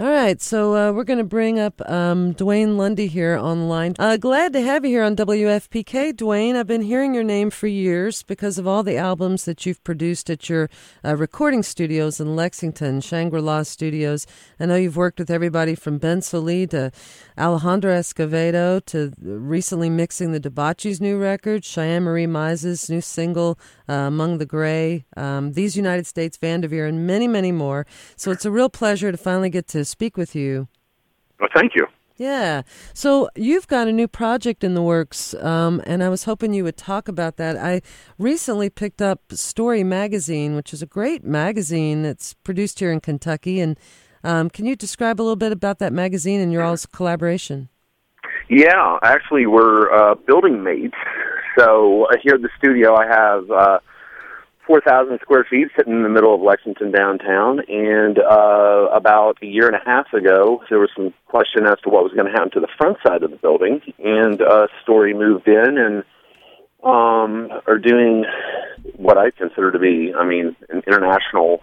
All 0.00 0.10
right, 0.10 0.40
so 0.40 0.74
uh, 0.74 0.92
we're 0.92 1.04
going 1.04 1.18
to 1.18 1.24
bring 1.24 1.58
up 1.58 1.78
um, 1.86 2.32
Duane 2.32 2.78
Lundy 2.78 3.06
here 3.06 3.36
online. 3.36 3.94
Uh, 3.98 4.16
glad 4.16 4.54
to 4.54 4.62
have 4.62 4.82
you 4.82 4.92
here 4.92 5.02
on 5.02 5.14
WFPK, 5.14 6.16
Duane. 6.16 6.56
I've 6.56 6.66
been 6.66 6.80
hearing 6.80 7.12
your 7.12 7.22
name 7.22 7.50
for 7.50 7.66
years 7.66 8.22
because 8.22 8.56
of 8.56 8.66
all 8.66 8.82
the 8.82 8.96
albums 8.96 9.44
that 9.44 9.66
you've 9.66 9.84
produced 9.84 10.30
at 10.30 10.48
your 10.48 10.70
uh, 11.04 11.16
recording 11.16 11.62
studios 11.62 12.18
in 12.18 12.34
Lexington, 12.34 13.02
Shangri 13.02 13.42
La 13.42 13.62
Studios. 13.62 14.26
I 14.58 14.64
know 14.64 14.76
you've 14.76 14.96
worked 14.96 15.18
with 15.18 15.30
everybody 15.30 15.74
from 15.74 15.98
Ben 15.98 16.22
Sollee 16.22 16.70
to 16.70 16.92
Alejandro 17.36 17.92
Escovedo 17.92 18.82
to 18.86 19.12
recently 19.20 19.90
mixing 19.90 20.32
the 20.32 20.40
Debauchees' 20.40 21.02
new 21.02 21.18
record, 21.18 21.62
Cheyenne 21.62 22.04
Marie 22.04 22.26
Mize's 22.26 22.88
new 22.88 23.02
single, 23.02 23.58
uh, 23.86 23.92
Among 23.92 24.38
the 24.38 24.46
Gray, 24.46 25.04
um, 25.18 25.52
These 25.52 25.76
United 25.76 26.06
States, 26.06 26.38
Vandaveer, 26.38 26.88
and 26.88 27.06
many, 27.06 27.28
many 27.28 27.52
more. 27.52 27.86
So 28.16 28.30
it's 28.30 28.46
a 28.46 28.50
real 28.50 28.70
pleasure 28.70 29.12
to 29.12 29.18
finally 29.18 29.50
get 29.50 29.68
to 29.68 29.89
speak 29.90 30.16
with 30.16 30.34
you. 30.34 30.68
Well, 31.38 31.48
thank 31.54 31.74
you. 31.74 31.86
Yeah. 32.20 32.62
So 32.92 33.30
you've 33.34 33.66
got 33.66 33.88
a 33.88 33.92
new 33.92 34.06
project 34.06 34.62
in 34.62 34.74
the 34.74 34.82
works, 34.82 35.32
um, 35.34 35.80
and 35.86 36.04
I 36.04 36.10
was 36.10 36.24
hoping 36.24 36.52
you 36.52 36.64
would 36.64 36.76
talk 36.76 37.08
about 37.08 37.38
that. 37.38 37.56
I 37.56 37.80
recently 38.18 38.68
picked 38.68 39.00
up 39.00 39.32
Story 39.32 39.82
Magazine, 39.82 40.54
which 40.54 40.74
is 40.74 40.82
a 40.82 40.86
great 40.86 41.24
magazine 41.24 42.02
that's 42.02 42.34
produced 42.34 42.78
here 42.78 42.92
in 42.92 43.00
Kentucky. 43.00 43.58
And 43.58 43.78
um, 44.22 44.50
can 44.50 44.66
you 44.66 44.76
describe 44.76 45.18
a 45.18 45.22
little 45.22 45.34
bit 45.34 45.50
about 45.50 45.78
that 45.78 45.94
magazine 45.94 46.40
and 46.40 46.52
your 46.52 46.62
all's 46.62 46.84
collaboration? 46.84 47.70
Yeah, 48.50 48.98
actually, 49.02 49.46
we're 49.46 49.90
uh, 49.90 50.14
building 50.14 50.62
mates. 50.62 50.96
So 51.58 52.04
uh, 52.04 52.16
here 52.22 52.34
at 52.34 52.42
the 52.42 52.50
studio, 52.58 52.96
I 52.96 53.06
have. 53.06 53.50
Uh, 53.50 53.78
4,000 54.70 55.18
square 55.20 55.44
feet 55.50 55.66
sitting 55.76 55.94
in 55.94 56.04
the 56.04 56.08
middle 56.08 56.32
of 56.32 56.40
Lexington 56.40 56.92
downtown. 56.92 57.58
And 57.68 58.20
uh, 58.20 58.86
about 58.94 59.36
a 59.42 59.46
year 59.46 59.66
and 59.66 59.74
a 59.74 59.84
half 59.84 60.12
ago, 60.12 60.62
there 60.70 60.78
was 60.78 60.90
some 60.96 61.12
question 61.26 61.66
as 61.66 61.74
to 61.82 61.90
what 61.90 62.04
was 62.04 62.12
going 62.12 62.26
to 62.26 62.30
happen 62.30 62.52
to 62.52 62.60
the 62.60 62.68
front 62.78 62.98
side 63.04 63.24
of 63.24 63.32
the 63.32 63.36
building. 63.36 63.80
And 63.98 64.40
uh, 64.40 64.68
Story 64.84 65.12
moved 65.12 65.48
in 65.48 65.76
and 65.76 66.04
um, 66.84 67.50
are 67.66 67.78
doing 67.78 68.26
what 68.94 69.18
I 69.18 69.32
consider 69.32 69.72
to 69.72 69.78
be, 69.80 70.14
I 70.16 70.24
mean, 70.24 70.54
an 70.68 70.84
international 70.86 71.58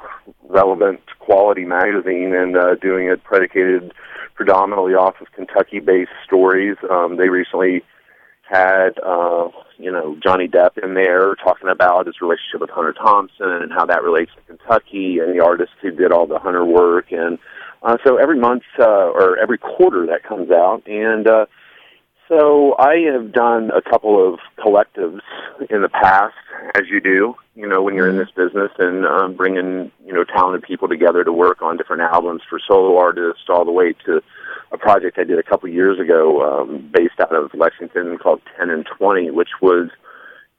relevant 0.50 1.00
quality 1.20 1.64
magazine 1.64 2.36
and 2.36 2.58
uh, 2.58 2.76
doing 2.76 3.08
it 3.08 3.24
predicated 3.24 3.94
predominantly 4.36 4.96
off 4.96 5.16
of 5.22 5.32
Kentucky 5.32 5.80
based 5.80 6.12
stories. 6.26 6.76
Um, 6.92 7.16
they 7.16 7.30
recently 7.30 7.84
had 8.50 8.98
uh, 9.03 9.50
you 9.78 9.92
know 9.92 10.17
Johnny 10.23 10.48
Depp 10.48 10.78
in 10.81 10.94
there 10.94 11.36
talking 11.36 11.70
about 11.70 12.08
his 12.08 12.22
relationship 12.22 12.62
with 12.62 12.70
Hunter 12.70 12.94
Thompson 12.94 13.50
and 13.50 13.72
how 13.72 13.86
that 13.86 14.04
relates 14.04 14.31
to 14.36 14.42
Kentucky 14.42 15.20
and 15.20 15.34
the 15.34 15.44
artists 15.44 15.76
who 15.81 15.92
did 15.92 16.12
all 16.12 16.28
the 16.28 16.39
Hunter 16.39 16.66
work. 16.66 17.12
And 17.12 17.39
uh, 17.84 17.98
so 18.04 18.17
every 18.17 18.39
month 18.39 18.64
uh, 18.80 18.86
or 18.86 19.38
every 19.38 19.58
quarter 19.58 20.08
that 20.08 20.23
comes 20.23 20.52
out. 20.52 20.84
And 20.88 21.28
uh, 21.28 21.45
so 22.28 22.76
I 22.80 22.98
have 23.12 23.31
done 23.31 23.72
a 23.72 23.81
couple 23.81 24.34
of 24.34 24.39
collectives 24.58 25.22
in 25.70 25.82
the 25.82 25.89
past 25.89 26.36
as 26.76 26.84
you 26.89 27.00
do 27.00 27.36
you 27.58 27.67
know 27.67 27.82
when 27.82 27.95
you're 27.95 28.08
in 28.08 28.17
this 28.17 28.30
business 28.36 28.72
and 28.78 29.06
um, 29.06 29.36
bringing 29.36 29.92
you 30.06 30.14
know 30.14 30.23
talented 30.23 30.61
people 30.61 30.88
together 30.88 31.23
to 31.23 31.34
work 31.34 31.61
on 31.61 31.76
different 31.76 32.04
albums 32.04 32.42
for 32.48 32.59
solo 32.66 32.98
artists 32.98 33.44
all 33.50 33.66
the 33.66 33.72
way 33.72 33.94
to 34.06 34.22
a 34.72 34.78
project 34.78 35.18
I 35.18 35.23
did 35.23 35.40
a 35.40 35.44
couple 35.44 35.70
years 35.70 36.00
ago, 36.00 36.42
um, 36.62 36.92
based 36.94 37.20
out 37.20 37.34
of 37.34 37.52
Lexington, 37.54 38.18
called 38.18 38.42
Ten 38.58 38.70
and 38.70 38.86
Twenty, 38.86 39.32
which 39.32 39.50
was 39.62 39.90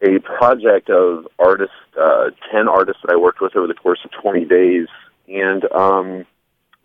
a 0.00 0.18
project 0.20 0.90
of 0.90 1.26
artists, 1.38 1.74
uh, 2.00 2.30
ten 2.52 2.68
artists 2.68 3.02
that 3.04 3.12
I 3.12 3.16
worked 3.16 3.40
with 3.40 3.56
over 3.56 3.66
the 3.66 3.74
course 3.74 4.00
of 4.04 4.10
twenty 4.22 4.44
days, 4.44 4.86
and 5.28 5.64
um, 5.72 6.24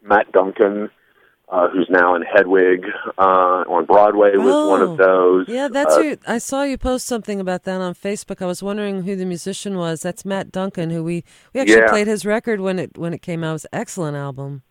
Matt 0.03 0.31
Duncan. 0.31 0.89
Uh, 1.50 1.69
who's 1.69 1.88
now 1.88 2.16
in 2.16 2.23
Hedwig 2.23 2.85
uh, 3.17 3.22
on 3.22 3.85
Broadway 3.85 4.31
was 4.38 4.55
oh, 4.55 4.69
one 4.69 4.81
of 4.81 4.97
those. 4.97 5.45
Yeah, 5.47 5.67
that's 5.67 5.94
uh, 5.94 6.01
who 6.01 6.17
I 6.25 6.40
saw 6.40 6.63
you 6.63 6.79
post 6.79 7.05
something 7.05 7.40
about 7.40 7.63
that 7.66 7.79
on 7.79 7.94
Facebook. 7.94 8.41
I 8.41 8.47
was 8.47 8.63
wondering 8.63 9.03
who 9.03 9.16
the 9.16 9.25
musician 9.25 9.78
was. 9.78 10.01
That's 10.01 10.25
Matt 10.25 10.51
Duncan, 10.51 10.90
who 10.90 11.03
we 11.03 11.23
we 11.53 11.59
actually 11.59 11.81
Yeah. 11.81 11.90
played 11.90 12.07
his 12.07 12.25
record 12.25 12.59
when 12.59 12.79
it 12.79 12.97
when 12.97 13.13
it 13.13 13.22
came 13.22 13.44
out. 13.44 13.50
It 13.50 13.53
was 13.53 13.66
an 13.66 13.79
excellent 13.79 14.17
album. 14.17 14.63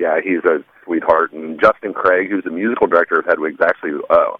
Yeah, 0.00 0.20
he's 0.24 0.42
a 0.44 0.64
sweetheart. 0.84 1.32
And 1.32 1.60
Justin 1.60 1.92
Craig, 1.92 2.30
who's 2.30 2.44
the 2.44 2.50
musical 2.50 2.86
director 2.86 3.18
of 3.20 3.26
Hedwig's, 3.26 3.60
actually 3.60 4.00
uh, 4.08 4.32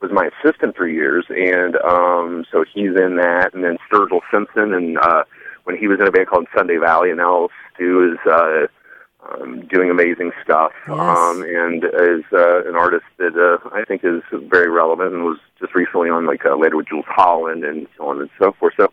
was 0.00 0.10
my 0.10 0.30
assistant 0.32 0.74
for 0.74 0.88
years, 0.88 1.26
and 1.28 1.76
um, 1.76 2.44
so 2.50 2.64
he's 2.72 2.96
in 2.96 3.16
that. 3.16 3.50
And 3.52 3.62
then 3.62 3.76
Sturgill 3.86 4.20
Simpson, 4.32 4.72
and 4.72 4.96
uh, 4.98 5.24
when 5.64 5.76
he 5.76 5.86
was 5.86 6.00
in 6.00 6.06
a 6.06 6.10
band 6.10 6.28
called 6.28 6.46
Sunday 6.56 6.78
Valley, 6.78 7.10
and 7.10 7.18
now 7.18 7.50
Stu 7.74 8.12
is 8.12 8.18
uh, 8.26 8.66
um, 9.30 9.66
doing 9.66 9.90
amazing 9.90 10.32
stuff, 10.42 10.72
Yes. 10.88 10.98
um, 10.98 11.42
and 11.42 11.84
is 11.84 12.24
uh, 12.32 12.64
an 12.66 12.74
artist 12.74 13.04
that 13.18 13.36
uh, 13.36 13.68
I 13.72 13.84
think 13.84 14.02
is 14.04 14.22
very 14.50 14.70
relevant, 14.70 15.12
and 15.12 15.24
was 15.24 15.38
just 15.60 15.74
recently 15.74 16.08
on 16.08 16.26
like 16.26 16.44
uh, 16.46 16.56
later 16.56 16.76
with 16.78 16.88
Jools 16.88 17.04
Holland 17.06 17.64
and 17.64 17.86
so 17.98 18.08
on 18.08 18.20
and 18.20 18.30
so 18.40 18.52
forth. 18.58 18.74
So 18.78 18.90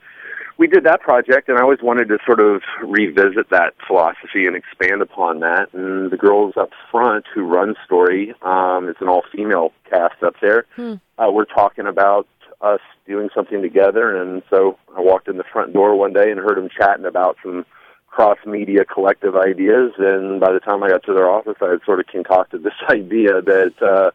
we 0.59 0.67
did 0.67 0.83
that 0.83 0.99
project, 0.99 1.47
and 1.47 1.57
I 1.57 1.61
always 1.61 1.81
wanted 1.81 2.09
to 2.09 2.17
sort 2.25 2.41
of 2.41 2.61
revisit 2.83 3.49
that 3.49 3.75
philosophy 3.87 4.45
and 4.45 4.57
expand 4.57 5.01
upon 5.01 5.39
that. 5.39 5.73
And 5.73 6.11
the 6.11 6.17
girls 6.17 6.55
up 6.57 6.71
front 6.91 7.25
who 7.33 7.43
run 7.43 7.75
Story, 7.85 8.35
um, 8.41 8.89
it's 8.89 8.99
an 8.99 9.07
all-female 9.07 9.71
cast 9.89 10.21
up 10.21 10.35
there. 10.41 10.65
Hmm. 10.75 10.95
Uh, 11.17 11.31
we're 11.31 11.45
talking 11.45 11.87
about 11.87 12.27
us 12.59 12.81
doing 13.07 13.29
something 13.33 13.61
together, 13.61 14.21
and 14.21 14.43
so 14.49 14.77
I 14.95 14.99
walked 14.99 15.29
in 15.29 15.37
the 15.37 15.45
front 15.45 15.71
door 15.71 15.95
one 15.95 16.11
day 16.11 16.29
and 16.29 16.37
heard 16.41 16.57
them 16.57 16.67
chatting 16.77 17.05
about 17.05 17.37
some 17.41 17.65
cross-media 18.07 18.83
collective 18.83 19.37
ideas. 19.37 19.93
And 19.97 20.41
by 20.41 20.51
the 20.51 20.59
time 20.59 20.83
I 20.83 20.89
got 20.89 21.03
to 21.05 21.13
their 21.13 21.29
office, 21.29 21.55
I 21.61 21.69
had 21.69 21.79
sort 21.85 22.01
of 22.01 22.07
concocted 22.07 22.63
this 22.63 22.73
idea 22.89 23.41
that. 23.41 23.73
Uh, 23.81 24.11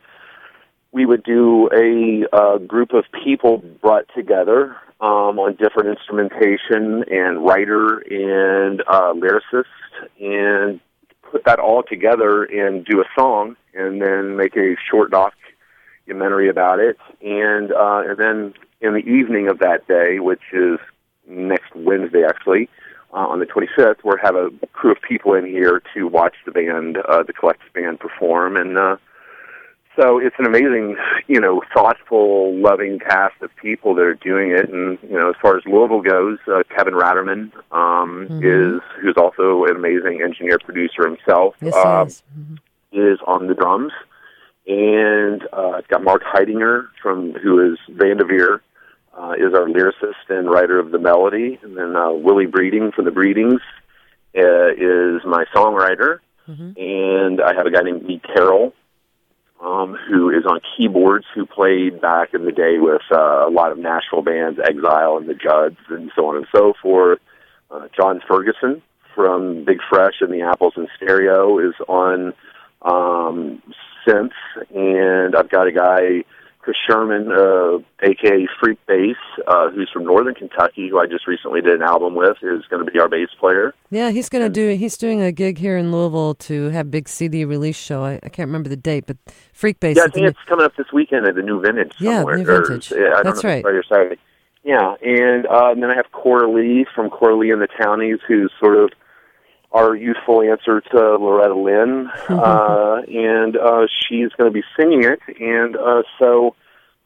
we 0.93 1.05
would 1.05 1.25
do 1.25 1.69
a 1.73 2.25
uh, 2.33 2.59
group 2.59 2.93
of 2.93 3.05
people 3.25 3.59
brought 3.83 4.05
together 4.15 4.77
um, 5.05 5.39
on 5.39 5.55
different 5.57 5.91
instrumentation 5.91 7.05
and 7.11 7.45
writer 7.45 7.99
and 7.99 8.81
uh, 8.89 9.13
lyricist 9.13 9.65
and 10.19 10.81
put 11.31 11.45
that 11.45 11.59
all 11.59 11.83
together 11.83 12.45
and 12.45 12.87
do 12.87 13.03
a 13.03 13.05
song 13.19 13.55
and 13.75 14.01
then 14.01 14.35
make 14.35 14.57
a 14.57 14.77
short 14.91 15.11
documentary 15.11 16.49
about 16.49 16.79
it. 16.81 16.97
And 17.21 17.71
uh, 17.71 18.03
and 18.07 18.19
then 18.19 18.55
in 18.81 18.95
the 18.95 19.05
evening 19.07 19.49
of 19.49 19.59
that 19.59 19.87
day, 19.87 20.21
which 20.21 20.41
is 20.55 20.79
next 21.29 21.75
Wednesday 21.77 22.25
actually, 22.27 22.71
uh, 23.13 23.29
on 23.29 23.41
the 23.41 23.47
25th, 23.47 23.97
we'll 24.05 24.17
have 24.23 24.37
a 24.37 24.49
crew 24.73 24.93
of 24.93 25.03
people 25.07 25.35
in 25.35 25.45
here 25.45 25.83
to 25.95 26.09
watch 26.09 26.35
the 26.47 26.53
band, 26.53 26.97
uh, 26.97 27.23
the 27.23 27.35
collective 27.35 27.73
band 27.75 28.01
perform. 28.01 28.57
And 28.57 28.79
uh, 28.79 28.97
so 29.97 30.19
it's 30.19 30.35
an 30.39 30.47
amazing, 30.47 30.97
you 31.29 31.41
know, 31.41 31.63
thoughtful, 31.75 32.55
loving 32.57 32.99
cast 32.99 33.41
of 33.43 33.51
people 33.57 33.95
that 33.95 34.03
are 34.03 34.15
doing 34.15 34.51
it. 34.51 34.69
And 34.69 34.99
you 35.03 35.19
know, 35.19 35.31
as 35.31 35.37
far 35.41 35.57
as 35.57 35.63
Louisville 35.67 36.03
goes, 36.03 36.39
uh, 36.49 36.63
Kevin 36.77 36.95
Ratterman 36.95 37.53
um, 37.73 38.29
Mhm. 38.29 38.43
is 38.77 38.83
who's 39.01 39.17
also 39.17 39.65
an 39.65 39.77
amazing 39.77 40.21
engineer 40.23 40.59
producer 40.65 41.05
himself. 41.07 41.55
Yes, 41.61 41.75
um, 41.77 42.03
it 42.03 42.07
is. 42.09 42.23
Mhm. 42.39 42.59
is 43.15 43.19
on 43.27 43.47
the 43.49 43.55
drums, 43.55 43.93
and 44.67 45.43
uh, 45.53 45.75
it's 45.79 45.89
got 45.89 46.03
Mark 46.03 46.23
Heidinger 46.25 46.89
from 47.03 47.33
who 47.35 47.73
is 47.73 47.79
Vandaveer. 47.91 48.61
Uh, 49.17 49.35
is 49.39 49.55
our 49.55 49.67
lyricist 49.67 50.29
and 50.29 50.51
writer 50.51 50.77
of 50.81 50.91
the 50.91 50.99
melody, 50.99 51.57
and 51.63 51.77
then 51.77 51.95
uh, 51.95 52.11
Willie 52.11 52.47
Breeding 52.47 52.91
from 52.91 53.05
the 53.05 53.13
Breedings 53.13 53.61
uh, 54.37 54.71
is 54.77 55.25
my 55.25 55.45
songwriter, 55.55 56.19
Mhm. 56.51 56.77
and 56.77 57.41
I 57.41 57.55
have 57.55 57.65
a 57.65 57.71
guy 57.71 57.83
named 57.83 58.03
Lee 58.03 58.19
Carroll 58.35 58.75
um, 59.61 59.97
who 60.09 60.31
is 60.31 60.45
on 60.47 60.61
keyboards, 60.77 61.27
who 61.35 61.47
played 61.47 62.01
back 62.01 62.35
in 62.35 62.45
the 62.45 62.53
day 62.53 62.79
with 62.79 63.03
uh, 63.11 63.47
a 63.47 63.51
lot 63.51 63.73
of 63.73 63.79
Nashville 63.79 64.23
bands, 64.23 64.59
Exile 64.63 65.17
and 65.17 65.29
the 65.29 65.35
Judds, 65.35 65.79
and 65.89 66.11
so 66.15 66.27
on 66.27 66.37
and 66.37 66.47
so 66.55 66.75
forth. 66.83 67.21
Uh, 67.71 67.89
John 67.97 68.21
Ferguson 68.27 68.83
from 69.15 69.65
Big 69.65 69.79
Fresh 69.89 70.21
and 70.21 70.33
the 70.33 70.43
Apples 70.43 70.75
in 70.77 70.89
Stereo 70.97 71.59
is 71.59 71.75
on 71.89 72.35
um, 72.83 73.63
synth, 74.07 74.33
and 74.75 75.35
I've 75.35 75.51
got 75.51 75.67
a 75.67 75.73
guy, 75.73 76.25
Chris 76.65 76.77
Sherman, 76.89 77.31
uh, 77.31 77.79
aka 78.03 78.49
Freak 78.59 78.79
Bass, 78.87 79.17
uh, 79.47 79.69
who's 79.69 79.91
from 79.93 80.05
Northern 80.05 80.35
Kentucky, 80.35 80.89
who 80.89 80.99
I 80.99 81.05
just 81.07 81.27
recently 81.27 81.61
did 81.61 81.75
an 81.75 81.83
album 81.83 82.15
with, 82.15 82.39
is 82.41 82.65
going 82.71 82.83
to 82.83 82.91
be 82.91 82.99
our 82.99 83.07
bass 83.07 83.29
player. 83.39 83.75
Yeah, 83.91 84.11
he's 84.11 84.31
gonna 84.31 84.49
do. 84.49 84.71
He's 84.75 84.97
doing 84.97 85.21
a 85.21 85.31
gig 85.31 85.59
here 85.59 85.77
in 85.77 85.93
Louisville 85.93 86.35
to 86.37 86.71
have 86.71 86.91
big 86.91 87.07
CD 87.07 87.45
release 87.45 87.77
show. 87.77 88.03
I, 88.03 88.15
I 88.23 88.31
can't 88.31 88.49
remember 88.49 88.71
the 88.71 88.79
date, 88.79 89.05
but 89.07 89.19
Freak 89.53 89.79
Bass. 89.79 89.97
Yeah, 89.99 90.05
I 90.05 90.07
think 90.07 90.23
new- 90.23 90.29
it's 90.29 90.39
coming 90.49 90.65
up 90.65 90.75
this 90.77 90.87
weekend 90.91 91.29
at 91.29 91.35
the 91.35 91.43
New 91.43 91.61
Vintage 91.61 91.93
Yeah, 91.99 92.17
somewhere. 92.21 92.39
New 92.39 92.49
or- 92.51 92.63
Vintage. 92.67 92.91
yeah, 92.93 93.09
I 93.09 93.23
don't 93.23 93.25
That's 93.25 93.45
right. 93.45 93.63
Friday 93.63 93.77
or 93.77 93.83
Saturday. 93.83 94.17
Yeah, 94.65 94.95
and, 95.03 95.45
uh, 95.47 95.73
and 95.73 95.83
then 95.83 95.91
I 95.91 95.97
have 95.97 96.11
Cora 96.13 96.51
Lee 96.51 96.87
from 96.95 97.11
Cora 97.11 97.37
Lee 97.37 97.51
and 97.51 97.61
the 97.61 97.69
Townies, 97.79 98.21
who's 98.27 98.51
sort 98.59 98.79
of 98.79 98.91
our 99.75 99.97
youthful 99.97 100.41
answer 100.41 100.81
to 100.81 101.17
Loretta 101.17 101.55
Lynn, 101.55 102.09
uh, 102.29 103.03
and 103.09 103.57
uh, 103.57 103.87
she's 103.89 104.31
going 104.39 104.51
to 104.51 104.55
be 104.55 104.63
singing 104.79 105.03
it. 105.05 105.21
And 105.41 105.77
uh, 105.77 106.03
so 106.19 106.55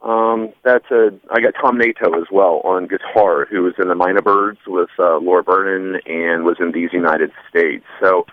um, 0.01 0.53
that's 0.63 0.89
a. 0.91 1.09
I 1.31 1.41
got 1.41 1.55
Tom 1.59 1.77
Nato 1.77 2.13
as 2.21 2.27
well 2.31 2.61
on 2.63 2.87
guitar, 2.87 3.45
who 3.49 3.63
was 3.63 3.73
in 3.79 3.87
the 3.87 3.95
Mynah 3.95 4.23
Birds 4.23 4.59
with 4.67 4.89
uh, 4.99 5.17
Laura 5.17 5.43
Bernin 5.43 5.99
and 6.05 6.45
was 6.45 6.57
in 6.59 6.71
These 6.71 6.93
United 6.93 7.31
States. 7.49 7.85
So 8.01 8.25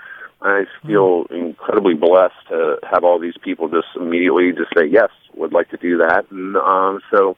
I 0.43 0.65
feel 0.87 1.25
incredibly 1.31 1.95
blessed 1.95 2.35
to 2.51 2.77
have 2.89 3.05
all 3.05 3.19
these 3.19 3.37
people 3.43 3.69
just 3.69 3.89
immediately 3.97 4.53
just 4.53 4.71
say 4.77 4.87
yes, 4.87 5.09
would 5.35 5.53
like 5.53 5.71
to 5.71 5.77
do 5.79 5.97
that, 5.99 6.27
and 6.31 6.57
um, 6.57 7.01
so 7.11 7.37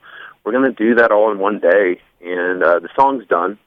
we're 0.49 0.59
going 0.59 0.75
to 0.75 0.83
do 0.83 0.95
that 0.95 1.13
all 1.13 1.31
in 1.31 1.39
one 1.39 1.59
day 1.59 2.01
and 2.23 2.63
uh, 2.63 2.79
the 2.79 2.89
song's 2.97 3.27
done. 3.27 3.59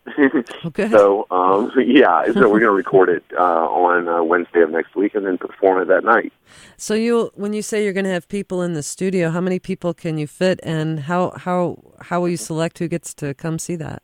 okay. 0.65 0.89
So 0.91 1.27
um, 1.29 1.71
yeah, 1.85 2.25
so 2.33 2.49
we're 2.49 2.59
going 2.59 2.63
to 2.63 2.71
record 2.71 3.09
it 3.09 3.23
uh, 3.37 3.67
on 3.67 4.07
uh, 4.07 4.23
Wednesday 4.23 4.61
of 4.61 4.71
next 4.71 4.95
week, 4.95 5.13
and 5.13 5.25
then 5.25 5.37
perform 5.37 5.79
it 5.81 5.87
that 5.89 6.03
night. 6.03 6.33
So 6.75 6.95
you, 6.95 7.31
when 7.35 7.53
you 7.53 7.61
say 7.61 7.83
you're 7.83 7.93
going 7.93 8.05
to 8.05 8.11
have 8.11 8.27
people 8.27 8.63
in 8.63 8.73
the 8.73 8.81
studio, 8.81 9.29
how 9.29 9.41
many 9.41 9.59
people 9.59 9.93
can 9.93 10.17
you 10.17 10.25
fit, 10.25 10.59
and 10.63 11.01
how 11.01 11.31
how 11.37 11.77
how 12.01 12.19
will 12.19 12.29
you 12.29 12.37
select 12.37 12.79
who 12.79 12.87
gets 12.87 13.13
to 13.15 13.35
come 13.35 13.59
see 13.59 13.75
that? 13.75 14.01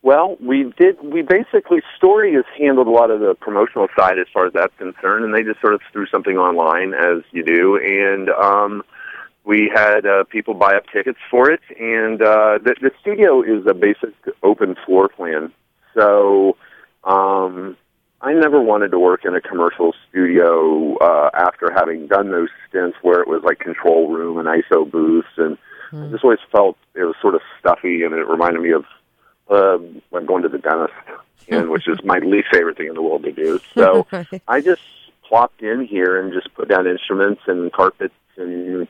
Well, 0.00 0.38
we 0.40 0.72
did. 0.78 0.96
We 1.02 1.20
basically 1.20 1.82
Story 1.96 2.32
has 2.34 2.44
handled 2.58 2.86
a 2.86 2.90
lot 2.90 3.10
of 3.10 3.20
the 3.20 3.34
promotional 3.34 3.88
side 3.96 4.18
as 4.18 4.26
far 4.32 4.46
as 4.46 4.54
that's 4.54 4.74
concerned, 4.78 5.26
and 5.26 5.34
they 5.34 5.42
just 5.42 5.60
sort 5.60 5.74
of 5.74 5.82
threw 5.92 6.06
something 6.06 6.38
online 6.38 6.94
as 6.94 7.22
you 7.32 7.44
do, 7.44 7.76
and. 7.76 8.30
um 8.30 8.82
we 9.48 9.72
had 9.74 10.04
uh, 10.04 10.24
people 10.24 10.52
buy 10.52 10.74
up 10.74 10.84
tickets 10.92 11.18
for 11.30 11.50
it, 11.50 11.62
and 11.80 12.20
uh, 12.20 12.58
the, 12.62 12.74
the 12.82 12.90
studio 13.00 13.40
is 13.40 13.66
a 13.66 13.72
basic 13.72 14.14
open 14.42 14.76
floor 14.84 15.08
plan. 15.08 15.50
So 15.94 16.58
um, 17.02 17.74
I 18.20 18.34
never 18.34 18.60
wanted 18.60 18.90
to 18.90 18.98
work 18.98 19.24
in 19.24 19.34
a 19.34 19.40
commercial 19.40 19.94
studio 20.10 20.98
uh, 20.98 21.30
after 21.32 21.72
having 21.74 22.08
done 22.08 22.30
those 22.30 22.50
stints 22.68 22.98
where 23.00 23.22
it 23.22 23.26
was 23.26 23.40
like 23.42 23.58
control 23.58 24.12
room 24.12 24.36
and 24.36 24.46
ISO 24.46 24.88
booths, 24.88 25.28
and 25.38 25.56
mm. 25.92 26.06
I 26.06 26.12
just 26.12 26.24
always 26.24 26.40
felt 26.52 26.76
it 26.94 27.04
was 27.04 27.16
sort 27.22 27.34
of 27.34 27.40
stuffy, 27.58 28.02
and 28.02 28.12
it 28.12 28.28
reminded 28.28 28.60
me 28.60 28.72
of 28.72 28.84
uh, 29.48 29.78
when 30.10 30.26
going 30.26 30.42
to 30.42 30.50
the 30.50 30.58
dentist, 30.58 30.92
and 31.48 31.70
which 31.70 31.88
is 31.88 31.96
my 32.04 32.18
least 32.22 32.48
favorite 32.52 32.76
thing 32.76 32.88
in 32.88 32.94
the 32.94 33.02
world 33.02 33.22
to 33.22 33.32
do. 33.32 33.58
So. 33.74 34.06
I 34.46 34.60
just 34.60 34.82
plopped 35.26 35.62
in 35.62 35.86
here 35.86 36.18
and 36.20 36.32
just 36.32 36.54
put 36.54 36.68
down 36.68 36.86
instruments 36.86 37.42
and 37.46 37.70
carpets 37.70 38.14
and 38.38 38.88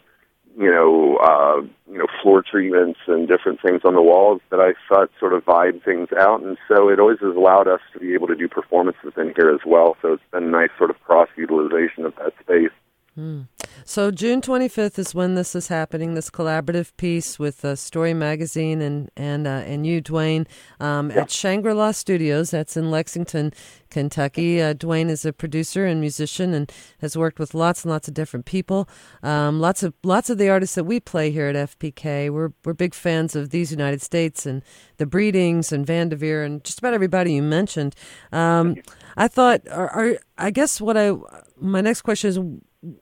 you 0.58 0.68
know, 0.68 1.16
uh, 1.18 1.60
you 1.90 1.98
know, 1.98 2.06
floor 2.20 2.42
treatments 2.42 2.98
and 3.06 3.28
different 3.28 3.62
things 3.62 3.82
on 3.84 3.94
the 3.94 4.02
walls 4.02 4.40
that 4.50 4.58
I 4.58 4.74
thought 4.88 5.08
sort 5.20 5.32
of 5.32 5.44
vibe 5.44 5.84
things 5.84 6.08
out, 6.18 6.42
and 6.42 6.58
so 6.66 6.88
it 6.88 6.98
always 6.98 7.20
has 7.20 7.36
allowed 7.36 7.68
us 7.68 7.80
to 7.92 8.00
be 8.00 8.12
able 8.14 8.26
to 8.26 8.34
do 8.34 8.48
performances 8.48 9.12
in 9.16 9.32
here 9.36 9.50
as 9.50 9.60
well. 9.64 9.96
So 10.02 10.14
it's 10.14 10.22
been 10.32 10.50
nice 10.50 10.70
sort 10.76 10.90
of 10.90 11.00
cross 11.04 11.28
utilization 11.36 12.04
of 12.04 12.14
that 12.16 12.32
space. 12.40 12.72
Mm. 13.18 13.48
So 13.84 14.12
June 14.12 14.40
25th 14.40 14.98
is 14.98 15.14
when 15.14 15.34
this 15.34 15.56
is 15.56 15.68
happening. 15.68 16.14
This 16.14 16.30
collaborative 16.30 16.96
piece 16.96 17.36
with 17.36 17.64
uh, 17.64 17.74
Story 17.74 18.14
Magazine 18.14 18.80
and 18.80 19.10
and 19.16 19.46
uh, 19.46 19.62
and 19.66 19.84
you, 19.84 20.00
Duane, 20.00 20.46
um, 20.78 21.10
yeah. 21.10 21.22
at 21.22 21.30
Shangri 21.30 21.74
La 21.74 21.90
Studios. 21.90 22.52
That's 22.52 22.76
in 22.76 22.92
Lexington, 22.92 23.52
Kentucky. 23.90 24.62
Uh, 24.62 24.72
Duane 24.72 25.10
is 25.10 25.24
a 25.24 25.32
producer 25.32 25.84
and 25.84 26.00
musician 26.00 26.54
and 26.54 26.72
has 27.00 27.16
worked 27.16 27.40
with 27.40 27.54
lots 27.54 27.84
and 27.84 27.90
lots 27.90 28.06
of 28.06 28.14
different 28.14 28.46
people. 28.46 28.88
Um, 29.24 29.58
lots 29.58 29.82
of 29.82 29.94
lots 30.04 30.30
of 30.30 30.38
the 30.38 30.48
artists 30.48 30.76
that 30.76 30.84
we 30.84 31.00
play 31.00 31.32
here 31.32 31.48
at 31.48 31.56
FPK. 31.56 32.30
We're 32.30 32.52
we're 32.64 32.74
big 32.74 32.94
fans 32.94 33.34
of 33.34 33.50
these 33.50 33.72
United 33.72 34.00
States 34.00 34.46
and 34.46 34.62
the 34.98 35.06
Breedings 35.06 35.72
and 35.72 35.84
Vandaveer 35.84 36.46
and 36.46 36.62
just 36.62 36.78
about 36.78 36.94
everybody 36.94 37.32
you 37.32 37.42
mentioned. 37.42 37.96
Um, 38.30 38.76
I 39.16 39.26
thought, 39.26 39.62
are, 39.68 39.88
are 39.88 40.18
I 40.36 40.50
guess 40.52 40.80
what 40.80 40.96
I 40.96 41.12
my 41.60 41.80
next 41.80 42.02
question 42.02 42.28
is 42.28 42.38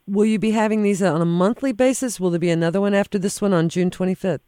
will 0.07 0.25
you 0.25 0.39
be 0.39 0.53
having 0.53 0.83
these 0.83 1.03
on 1.03 1.21
a 1.21 1.27
monthly 1.27 1.73
basis? 1.73 2.19
Will 2.19 2.31
there 2.31 2.41
be 2.41 2.51
another 2.51 2.81
one 2.81 2.95
after 2.95 3.19
this 3.19 3.41
one 3.41 3.53
on 3.53 3.69
June 3.69 3.91
25th? 3.91 4.41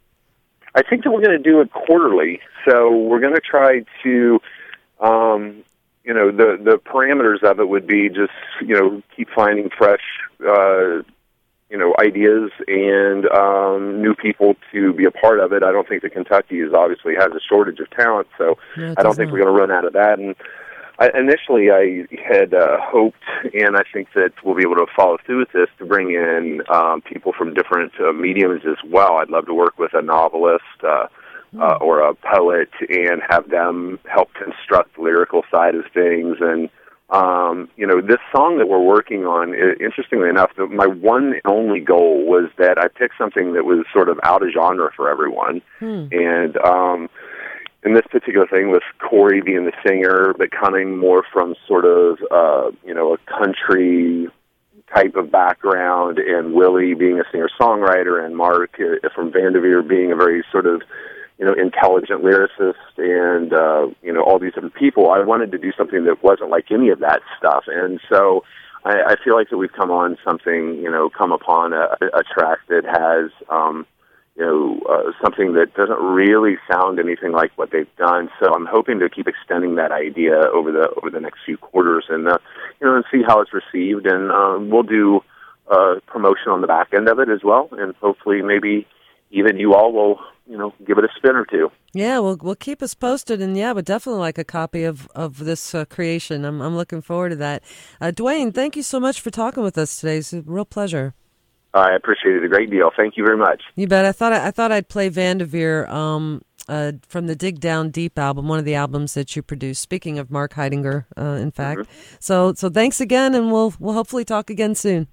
I 0.74 0.82
think 0.82 1.04
that 1.04 1.10
we're 1.10 1.22
going 1.22 1.42
to 1.42 1.50
do 1.50 1.60
it 1.60 1.72
quarterly. 1.72 2.40
So 2.68 2.94
we're 2.94 3.20
going 3.20 3.34
to 3.34 3.40
try 3.40 3.84
to, 4.02 4.40
um, 5.00 5.64
you 6.04 6.14
know, 6.14 6.30
the 6.30 6.58
the 6.62 6.78
parameters 6.78 7.42
of 7.42 7.60
it 7.60 7.68
would 7.68 7.86
be 7.86 8.08
just 8.08 8.32
you 8.62 8.74
know 8.74 9.02
keep 9.16 9.28
finding 9.34 9.70
fresh, 9.70 10.02
uh, 10.46 11.02
you 11.70 11.76
know, 11.76 11.94
ideas 11.98 12.50
and 12.66 13.26
um, 13.30 14.02
new 14.02 14.14
people 14.14 14.56
to 14.72 14.92
be 14.92 15.04
a 15.04 15.10
part 15.10 15.40
of 15.40 15.52
it. 15.52 15.62
I 15.62 15.72
don't 15.72 15.88
think 15.88 16.02
that 16.02 16.12
Kentucky 16.12 16.60
is 16.60 16.72
obviously 16.72 17.14
has 17.14 17.32
a 17.32 17.40
shortage 17.48 17.80
of 17.80 17.90
talent, 17.90 18.28
so 18.36 18.58
no, 18.76 18.94
I 18.96 19.02
don't 19.02 19.16
think 19.16 19.32
we're 19.32 19.42
going 19.42 19.54
to 19.54 19.60
run 19.60 19.70
out 19.70 19.84
of 19.84 19.94
that. 19.94 20.18
And 20.18 20.34
I, 20.98 21.10
initially, 21.16 21.70
I 21.70 22.06
had 22.26 22.52
uh, 22.52 22.78
hoped, 22.80 23.22
and 23.54 23.76
I 23.76 23.82
think 23.92 24.08
that 24.14 24.32
we'll 24.44 24.56
be 24.56 24.62
able 24.62 24.76
to 24.76 24.86
follow 24.96 25.16
through 25.24 25.40
with 25.40 25.52
this, 25.52 25.68
to 25.78 25.86
bring 25.86 26.10
in 26.10 26.62
um, 26.68 27.02
people 27.02 27.32
from 27.32 27.54
different 27.54 27.92
uh, 28.00 28.12
mediums 28.12 28.62
as 28.66 28.78
well. 28.90 29.16
I'd 29.16 29.30
love 29.30 29.46
to 29.46 29.54
work 29.54 29.78
with 29.78 29.94
a 29.94 30.02
novelist 30.02 30.64
uh, 30.82 31.06
uh, 31.58 31.78
or 31.80 32.00
a 32.00 32.14
poet 32.14 32.70
and 32.88 33.22
have 33.30 33.48
them 33.48 33.98
help 34.12 34.30
construct 34.34 34.96
the 34.96 35.02
lyrical 35.02 35.44
side 35.50 35.74
of 35.74 35.84
things. 35.94 36.36
And 36.40 36.68
um, 37.10 37.70
you 37.76 37.86
know, 37.86 38.02
this 38.02 38.18
song 38.34 38.58
that 38.58 38.68
we're 38.68 38.82
working 38.82 39.24
on, 39.24 39.54
interestingly 39.54 40.28
enough, 40.28 40.50
the, 40.58 40.66
my 40.66 40.86
one 40.86 41.32
and 41.32 41.42
only 41.46 41.80
goal 41.80 42.26
was 42.26 42.50
that 42.58 42.76
I 42.76 42.88
picked 42.88 43.16
something 43.16 43.54
that 43.54 43.64
was 43.64 43.86
sort 43.94 44.10
of 44.10 44.20
out 44.24 44.42
of 44.42 44.50
genre 44.52 44.90
for 44.94 45.08
everyone, 45.08 45.62
hmm. 45.78 46.08
and 46.12 46.58
um, 46.58 47.08
in 47.88 47.94
this 47.94 48.06
particular 48.10 48.46
thing 48.46 48.70
with 48.70 48.82
Corey 48.98 49.40
being 49.40 49.64
the 49.64 49.72
singer, 49.84 50.34
but 50.36 50.50
coming 50.50 50.98
more 50.98 51.24
from 51.32 51.54
sort 51.66 51.86
of 51.86 52.18
uh, 52.30 52.70
you 52.84 52.92
know 52.92 53.14
a 53.14 53.18
country 53.38 54.28
type 54.94 55.16
of 55.16 55.30
background, 55.30 56.18
and 56.18 56.52
Willie 56.52 56.94
being 56.94 57.18
a 57.18 57.24
singer 57.32 57.48
songwriter, 57.58 58.24
and 58.24 58.36
Mark 58.36 58.78
uh, 58.78 59.08
from 59.14 59.32
Vandaveer 59.32 59.86
being 59.88 60.12
a 60.12 60.16
very 60.16 60.44
sort 60.52 60.66
of 60.66 60.82
you 61.38 61.46
know 61.46 61.54
intelligent 61.54 62.22
lyricist, 62.22 62.74
and 62.98 63.54
uh, 63.54 63.86
you 64.02 64.12
know 64.12 64.22
all 64.22 64.38
these 64.38 64.52
different 64.52 64.74
people. 64.74 65.10
I 65.10 65.24
wanted 65.24 65.50
to 65.52 65.58
do 65.58 65.72
something 65.76 66.04
that 66.04 66.22
wasn't 66.22 66.50
like 66.50 66.70
any 66.70 66.90
of 66.90 67.00
that 67.00 67.20
stuff, 67.38 67.64
and 67.66 68.00
so. 68.10 68.44
I, 68.84 69.14
I 69.14 69.14
feel 69.24 69.34
like 69.34 69.50
that 69.50 69.58
we've 69.58 69.72
come 69.72 69.90
on 69.90 70.16
something, 70.24 70.76
you 70.76 70.88
know, 70.88 71.10
come 71.10 71.32
upon 71.32 71.72
a, 71.72 71.96
a 72.00 72.22
track 72.22 72.60
that 72.68 72.84
has, 72.84 73.32
um, 73.50 73.86
you 74.38 74.44
know, 74.44 74.80
uh, 74.88 75.10
something 75.20 75.54
that 75.54 75.74
doesn't 75.74 76.00
really 76.00 76.58
sound 76.70 77.00
anything 77.00 77.32
like 77.32 77.50
what 77.56 77.70
they've 77.72 77.94
done. 77.96 78.30
So 78.40 78.54
I'm 78.54 78.66
hoping 78.66 79.00
to 79.00 79.08
keep 79.08 79.26
extending 79.26 79.74
that 79.76 79.90
idea 79.90 80.36
over 80.54 80.70
the 80.70 80.88
over 80.96 81.10
the 81.10 81.20
next 81.20 81.40
few 81.44 81.56
quarters, 81.56 82.04
and 82.08 82.28
uh, 82.28 82.38
you 82.80 82.86
know, 82.86 82.94
and 82.94 83.04
see 83.10 83.22
how 83.26 83.40
it's 83.40 83.50
received. 83.52 84.06
And 84.06 84.30
um, 84.30 84.70
we'll 84.70 84.84
do 84.84 85.20
uh, 85.68 85.96
promotion 86.06 86.52
on 86.52 86.60
the 86.60 86.68
back 86.68 86.94
end 86.94 87.08
of 87.08 87.18
it 87.18 87.28
as 87.28 87.40
well, 87.42 87.68
and 87.72 87.96
hopefully, 87.96 88.40
maybe 88.42 88.86
even 89.32 89.58
you 89.58 89.74
all 89.74 89.92
will, 89.92 90.20
you 90.46 90.56
know, 90.56 90.72
give 90.86 90.98
it 90.98 91.04
a 91.04 91.08
spin 91.16 91.34
or 91.34 91.44
two. 91.44 91.70
Yeah, 91.92 92.20
well, 92.20 92.38
we'll 92.40 92.54
keep 92.54 92.80
us 92.80 92.94
posted, 92.94 93.42
and 93.42 93.56
yeah, 93.56 93.74
but 93.74 93.84
definitely 93.84 94.20
like 94.20 94.38
a 94.38 94.44
copy 94.44 94.84
of 94.84 95.08
of 95.16 95.38
this 95.38 95.74
uh, 95.74 95.84
creation. 95.84 96.44
I'm 96.44 96.62
I'm 96.62 96.76
looking 96.76 97.02
forward 97.02 97.30
to 97.30 97.36
that. 97.36 97.64
Uh, 98.00 98.12
Duane, 98.12 98.52
thank 98.52 98.76
you 98.76 98.84
so 98.84 99.00
much 99.00 99.20
for 99.20 99.30
talking 99.30 99.64
with 99.64 99.76
us 99.76 99.98
today. 99.98 100.18
It's 100.18 100.32
a 100.32 100.42
real 100.42 100.64
pleasure. 100.64 101.14
I 101.74 101.94
appreciate 101.94 102.36
it 102.36 102.44
a 102.44 102.48
great 102.48 102.70
deal. 102.70 102.90
Thank 102.96 103.16
you 103.16 103.24
very 103.24 103.36
much. 103.36 103.62
You 103.76 103.86
bet. 103.86 104.04
I 104.04 104.12
thought 104.12 104.32
I, 104.32 104.48
I 104.48 104.50
thought 104.50 104.72
I'd 104.72 104.88
play 104.88 105.10
Vandaveer 105.10 105.88
um, 105.88 106.42
uh, 106.68 106.92
from 107.06 107.26
the 107.26 107.36
Dig 107.36 107.60
Down 107.60 107.90
Deep 107.90 108.18
album, 108.18 108.48
one 108.48 108.58
of 108.58 108.64
the 108.64 108.74
albums 108.74 109.14
that 109.14 109.36
you 109.36 109.42
produced. 109.42 109.82
Speaking 109.82 110.18
of 110.18 110.30
Mark 110.30 110.54
Heidinger, 110.54 111.04
uh, 111.16 111.38
in 111.40 111.50
fact. 111.50 111.80
Mm-hmm. 111.80 112.16
So 112.20 112.54
so 112.54 112.70
thanks 112.70 113.00
again, 113.00 113.34
and 113.34 113.52
we'll 113.52 113.74
we'll 113.78 113.94
hopefully 113.94 114.24
talk 114.24 114.50
again 114.50 114.74
soon. 114.74 115.08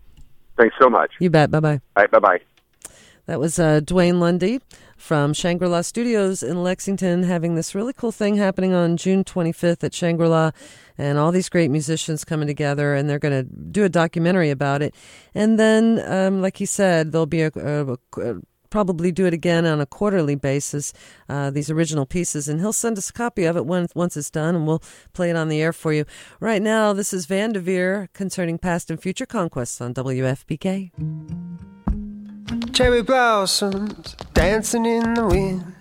Thanks 0.58 0.76
so 0.82 0.90
much. 0.90 1.12
You 1.20 1.30
bet. 1.30 1.52
Bye 1.52 1.60
bye. 1.60 1.82
All 1.96 2.04
right. 2.04 2.12
Bye 2.12 2.20
bye. 2.20 2.40
That 3.26 3.40
was 3.40 3.60
uh, 3.60 3.80
Duane 3.80 4.20
Lundy 4.20 4.62
from 4.96 5.34
Shangri 5.34 5.68
La 5.68 5.82
Studios 5.82 6.42
in 6.42 6.64
Lexington, 6.64 7.24
having 7.24 7.56
this 7.56 7.76
really 7.76 7.94
cool 7.94 8.12
thing 8.12 8.36
happening 8.36 8.74
on 8.74 8.98
June 8.98 9.24
25th 9.24 9.84
at 9.84 9.94
Shangri 9.94 10.28
La, 10.28 10.52
and 10.98 11.18
all 11.18 11.32
these 11.32 11.50
great 11.50 11.70
musicians 11.70 12.24
coming 12.24 12.48
together, 12.48 12.96
and 12.96 13.10
they're 13.10 13.20
going 13.20 13.34
to 13.34 13.44
do 13.44 13.84
a 13.84 13.90
documentary 13.90 14.50
about 14.50 14.82
it. 14.82 14.96
And 15.34 15.60
then, 15.60 16.02
um, 16.06 16.42
like 16.42 16.58
he 16.58 16.66
said, 16.66 17.12
there'll 17.12 17.26
be 17.26 17.42
a, 17.42 17.52
a, 17.56 17.98
a 18.22 18.36
probably 18.76 19.10
do 19.10 19.26
it 19.26 19.34
again 19.34 19.66
on 19.66 19.80
a 19.80 19.86
quarterly 19.86 20.36
basis, 20.36 20.92
uh, 21.30 21.50
these 21.50 21.70
original 21.70 22.06
pieces, 22.06 22.50
and 22.50 22.60
he'll 22.60 22.74
send 22.74 22.98
us 22.98 23.10
a 23.10 23.14
copy 23.14 23.46
of 23.46 23.56
it 23.56 23.66
when, 23.66 23.88
once 23.96 24.18
it's 24.18 24.30
done, 24.30 24.54
and 24.54 24.68
we'll 24.68 24.84
play 25.14 25.30
it 25.30 25.36
on 25.38 25.48
the 25.48 25.62
air 25.62 25.72
for 25.72 25.94
you. 25.94 26.04
Right 26.42 26.62
now, 26.62 26.92
this 26.92 27.14
is 27.14 27.26
Vandaveer 27.26 28.10
concerning 28.12 28.58
past 28.58 28.90
and 28.90 29.02
future 29.02 29.26
conquests 29.26 29.80
on 29.80 29.94
WFPK. 29.94 30.92
Cherry 32.74 33.02
blossoms 33.02 34.16
dancing 34.34 34.86
in 34.86 35.14
the 35.14 35.26
wind, 35.26 35.74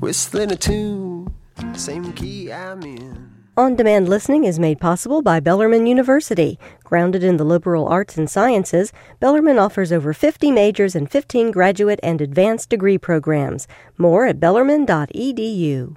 whistling 0.00 0.52
a 0.52 0.56
tune, 0.56 1.32
same 1.74 2.12
key 2.12 2.52
I'm 2.52 2.82
in. 2.82 3.30
On 3.56 3.76
demand 3.76 4.08
listening 4.08 4.44
is 4.44 4.58
made 4.58 4.80
possible 4.80 5.20
by 5.20 5.38
Bellarmine 5.38 5.86
University. 5.86 6.58
Grounded 6.84 7.22
in 7.22 7.36
the 7.36 7.44
liberal 7.44 7.86
arts 7.86 8.16
and 8.16 8.28
sciences, 8.28 8.92
Bellarmine 9.20 9.58
offers 9.58 9.92
over 9.92 10.12
50 10.12 10.50
majors 10.50 10.96
and 10.96 11.10
15 11.10 11.50
graduate 11.50 12.00
and 12.02 12.20
advanced 12.20 12.70
degree 12.70 12.98
programs. 12.98 13.68
More 13.98 14.26
at 14.26 14.40
bellarmine.edu. 14.40 15.96